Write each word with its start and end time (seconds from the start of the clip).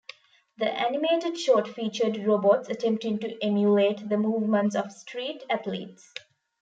The 0.57 0.65
animated 0.67 1.37
short 1.37 1.67
featured 1.67 2.17
robots 2.25 2.69
attempting 2.69 3.19
to 3.19 3.37
emulate 3.39 4.09
the 4.09 4.17
movements 4.17 4.75
of 4.75 4.91
street 4.91 5.43
athletes. 5.47 6.11